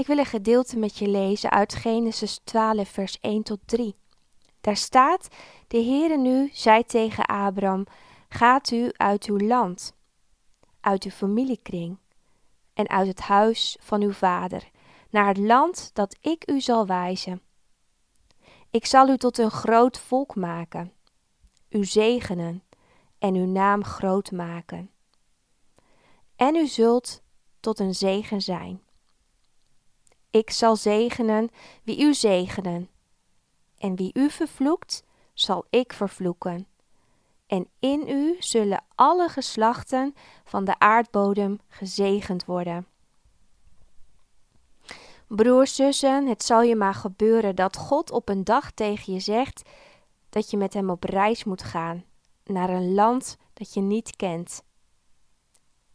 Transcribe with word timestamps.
Ik 0.00 0.06
wil 0.06 0.18
een 0.18 0.26
gedeelte 0.26 0.78
met 0.78 0.98
je 0.98 1.08
lezen 1.08 1.50
uit 1.50 1.74
Genesis 1.74 2.40
12, 2.44 2.88
vers 2.88 3.18
1 3.20 3.42
tot 3.42 3.58
3. 3.64 3.94
Daar 4.60 4.76
staat: 4.76 5.28
De 5.66 5.82
Heere 5.82 6.18
nu 6.18 6.50
zei 6.52 6.84
tegen 6.84 7.26
Abram: 7.26 7.86
Gaat 8.28 8.70
u 8.70 8.90
uit 8.92 9.24
uw 9.24 9.38
land, 9.38 9.94
uit 10.80 11.04
uw 11.04 11.10
familiekring 11.10 11.98
en 12.74 12.88
uit 12.88 13.06
het 13.06 13.20
huis 13.20 13.76
van 13.80 14.02
uw 14.02 14.12
vader, 14.12 14.70
naar 15.10 15.26
het 15.26 15.38
land 15.38 15.90
dat 15.94 16.16
ik 16.20 16.50
u 16.50 16.60
zal 16.60 16.86
wijzen. 16.86 17.42
Ik 18.70 18.86
zal 18.86 19.08
u 19.08 19.16
tot 19.16 19.38
een 19.38 19.50
groot 19.50 19.98
volk 19.98 20.34
maken, 20.34 20.92
u 21.68 21.84
zegenen 21.84 22.62
en 23.18 23.34
uw 23.34 23.46
naam 23.46 23.84
groot 23.84 24.30
maken. 24.30 24.90
En 26.36 26.56
u 26.56 26.66
zult 26.66 27.22
tot 27.60 27.78
een 27.78 27.94
zegen 27.94 28.40
zijn. 28.40 28.88
Ik 30.30 30.50
zal 30.50 30.76
zegenen 30.76 31.48
wie 31.82 32.00
u 32.04 32.14
zegenen, 32.14 32.88
en 33.78 33.96
wie 33.96 34.10
u 34.14 34.30
vervloekt, 34.30 35.04
zal 35.34 35.64
ik 35.70 35.92
vervloeken. 35.92 36.66
En 37.46 37.68
in 37.78 38.08
u 38.08 38.36
zullen 38.38 38.84
alle 38.94 39.28
geslachten 39.28 40.14
van 40.44 40.64
de 40.64 40.78
aardbodem 40.78 41.60
gezegend 41.68 42.44
worden. 42.44 42.86
Broers, 45.26 45.74
zussen, 45.74 46.26
het 46.26 46.42
zal 46.42 46.62
je 46.62 46.76
maar 46.76 46.94
gebeuren 46.94 47.56
dat 47.56 47.76
God 47.76 48.10
op 48.10 48.28
een 48.28 48.44
dag 48.44 48.70
tegen 48.70 49.12
je 49.12 49.20
zegt 49.20 49.68
dat 50.28 50.50
je 50.50 50.56
met 50.56 50.74
hem 50.74 50.90
op 50.90 51.04
reis 51.04 51.44
moet 51.44 51.62
gaan 51.62 52.04
naar 52.44 52.70
een 52.70 52.94
land 52.94 53.36
dat 53.54 53.74
je 53.74 53.80
niet 53.80 54.16
kent. 54.16 54.62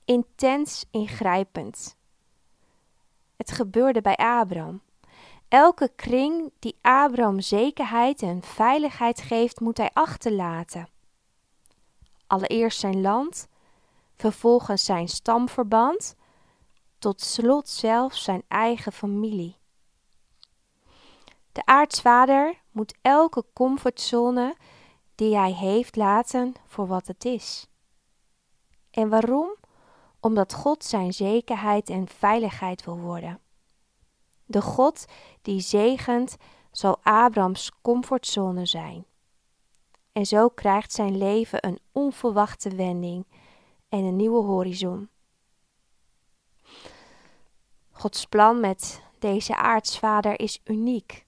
Intens 0.05 0.85
ingrijpend. 0.91 1.98
Het 3.38 3.52
gebeurde 3.52 4.02
bij 4.02 4.16
Abraham. 4.16 4.81
Elke 5.48 5.91
kring 5.95 6.52
die 6.59 6.77
Abraham 6.81 7.39
zekerheid 7.39 8.21
en 8.21 8.41
veiligheid 8.41 9.21
geeft, 9.21 9.59
moet 9.59 9.77
hij 9.77 9.90
achterlaten. 9.93 10.90
Allereerst 12.27 12.79
zijn 12.79 13.01
land, 13.01 13.48
vervolgens 14.15 14.85
zijn 14.85 15.07
stamverband, 15.07 16.15
tot 16.99 17.21
slot 17.21 17.70
zelfs 17.70 18.24
zijn 18.24 18.43
eigen 18.48 18.91
familie. 18.91 19.57
De 21.52 21.65
aartsvader 21.65 22.62
moet 22.71 22.98
elke 23.02 23.46
comfortzone 23.54 24.55
die 25.15 25.35
hij 25.35 25.54
heeft 25.54 25.96
laten 25.96 26.54
voor 26.65 26.87
wat 26.87 27.07
het 27.07 27.26
is. 27.26 27.68
En 28.91 29.09
waarom? 29.09 29.55
Omdat 30.26 30.54
God 30.54 30.84
zijn 30.84 31.13
zekerheid 31.13 31.90
en 31.90 32.07
veiligheid 32.07 32.85
wil 32.85 32.98
worden. 32.98 33.40
De 34.45 34.62
God 34.62 35.05
die 35.41 35.59
zegent 35.59 36.37
zal 36.71 36.98
Abrams 37.04 37.71
comfortzone 37.81 38.65
zijn. 38.65 39.05
En 40.12 40.26
zo 40.26 40.49
krijgt 40.49 40.91
zijn 40.91 41.18
leven 41.18 41.68
een 41.68 41.79
onverwachte 41.91 42.76
wending 42.76 43.26
en 43.90 43.99
een 44.03 44.15
nieuwe 44.15 44.43
horizon. 44.43 45.09
Gods 47.91 48.26
plan 48.26 48.59
met 48.59 49.01
deze 49.20 49.55
aartsvader 49.55 50.40
is 50.40 50.62
uniek. 50.63 51.26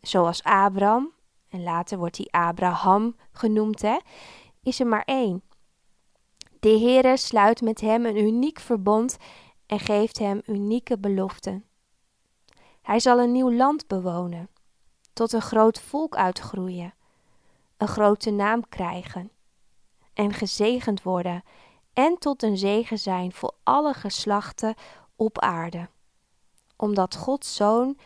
Zoals 0.00 0.42
Abraham, 0.42 1.12
en 1.48 1.62
later 1.62 1.98
wordt 1.98 2.16
hij 2.16 2.28
Abraham 2.30 3.16
genoemd, 3.32 3.82
hè, 3.82 3.96
is 4.62 4.80
er 4.80 4.86
maar 4.86 5.04
één. 5.04 5.42
De 6.60 6.68
Heere 6.68 7.16
sluit 7.16 7.60
met 7.60 7.80
hem 7.80 8.06
een 8.06 8.16
uniek 8.16 8.60
verbond 8.60 9.16
en 9.66 9.80
geeft 9.80 10.18
hem 10.18 10.42
unieke 10.46 10.98
beloften. 10.98 11.64
Hij 12.82 13.00
zal 13.00 13.18
een 13.18 13.32
nieuw 13.32 13.52
land 13.52 13.86
bewonen, 13.86 14.48
tot 15.12 15.32
een 15.32 15.42
groot 15.42 15.80
volk 15.80 16.16
uitgroeien, 16.16 16.94
een 17.76 17.88
grote 17.88 18.30
naam 18.30 18.68
krijgen 18.68 19.30
en 20.14 20.32
gezegend 20.32 21.02
worden 21.02 21.42
en 21.92 22.18
tot 22.18 22.42
een 22.42 22.58
zegen 22.58 22.98
zijn 22.98 23.32
voor 23.32 23.54
alle 23.62 23.94
geslachten 23.94 24.74
op 25.16 25.40
aarde. 25.40 25.88
Omdat 26.76 27.16
Gods 27.16 27.54
zoon 27.54 27.98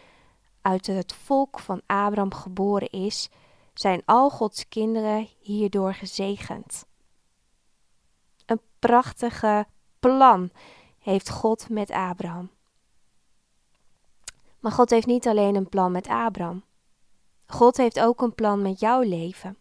uit 0.63 0.87
het 0.87 1.13
volk 1.13 1.59
van 1.59 1.81
Abraham 1.87 2.35
geboren 2.35 2.91
is, 2.91 3.29
zijn 3.75 4.03
al 4.05 4.31
Gods 4.31 4.69
kinderen 4.69 5.29
hierdoor 5.39 5.95
gezegend. 5.95 6.89
Prachtige 8.81 9.67
plan 9.99 10.51
heeft 10.99 11.31
God 11.31 11.69
met 11.69 11.91
Abraham. 11.91 12.51
Maar 14.61 14.73
God 14.73 14.91
heeft 14.91 15.07
niet 15.07 15.27
alleen 15.27 15.55
een 15.55 15.69
plan 15.69 15.93
met 15.93 16.09
Abraham. 16.09 16.65
God 17.47 17.77
heeft 17.77 18.01
ook 18.01 18.21
een 18.21 18.35
plan 18.35 18.63
met 18.63 18.81
jouw 18.81 19.01
leven. 19.01 19.57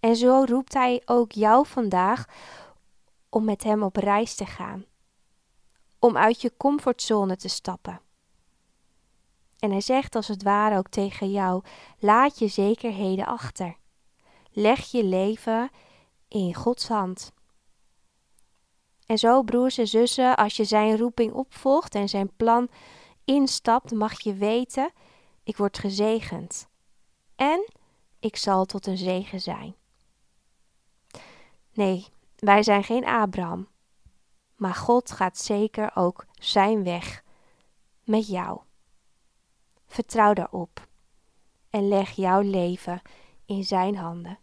En 0.00 0.16
zo 0.16 0.44
roept 0.48 0.72
Hij 0.72 1.02
ook 1.04 1.32
jou 1.32 1.66
vandaag 1.66 2.24
om 3.28 3.44
met 3.44 3.62
Hem 3.62 3.82
op 3.82 3.96
reis 3.96 4.34
te 4.34 4.46
gaan. 4.46 4.84
Om 5.98 6.16
uit 6.16 6.40
je 6.40 6.56
comfortzone 6.56 7.36
te 7.36 7.48
stappen. 7.48 8.00
En 9.58 9.70
Hij 9.70 9.80
zegt 9.80 10.14
als 10.14 10.28
het 10.28 10.42
ware 10.42 10.78
ook 10.78 10.88
tegen 10.88 11.30
jou: 11.30 11.62
laat 11.98 12.38
je 12.38 12.48
zekerheden 12.48 13.26
achter. 13.26 13.76
Leg 14.50 14.90
je 14.90 15.04
leven 15.04 15.70
in 16.28 16.54
Gods 16.54 16.88
hand. 16.88 17.32
En 19.06 19.18
zo, 19.18 19.42
broers 19.42 19.78
en 19.78 19.88
zussen, 19.88 20.36
als 20.36 20.56
je 20.56 20.64
Zijn 20.64 20.96
roeping 20.96 21.32
opvolgt 21.32 21.94
en 21.94 22.08
Zijn 22.08 22.36
plan 22.36 22.68
instapt, 23.24 23.92
mag 23.92 24.20
je 24.20 24.34
weten: 24.34 24.92
ik 25.42 25.56
word 25.56 25.78
gezegend. 25.78 26.68
En 27.36 27.68
ik 28.20 28.36
zal 28.36 28.64
tot 28.64 28.86
een 28.86 28.98
zegen 28.98 29.40
zijn. 29.40 29.74
Nee, 31.72 32.06
wij 32.36 32.62
zijn 32.62 32.84
geen 32.84 33.04
Abraham. 33.04 33.68
Maar 34.56 34.74
God 34.74 35.10
gaat 35.10 35.38
zeker 35.38 35.90
ook 35.94 36.26
zijn 36.32 36.84
weg 36.84 37.22
met 38.04 38.26
jou. 38.26 38.60
Vertrouw 39.86 40.32
daarop 40.32 40.88
en 41.70 41.88
leg 41.88 42.10
jouw 42.10 42.40
leven 42.40 43.02
in 43.44 43.64
zijn 43.64 43.96
handen. 43.96 44.38